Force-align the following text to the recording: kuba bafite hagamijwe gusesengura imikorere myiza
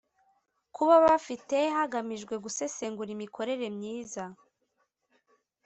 kuba 0.75 0.95
bafite 1.05 1.57
hagamijwe 1.75 2.33
gusesengura 2.43 3.09
imikorere 3.17 3.65
myiza 3.77 4.23